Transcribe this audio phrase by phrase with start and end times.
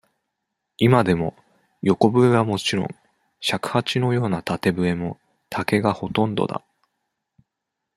[0.77, 1.35] 今でも、
[1.83, 2.87] 横笛はもちろん、
[3.39, 6.63] 尺八のような縦笛も、竹がほとんどだ。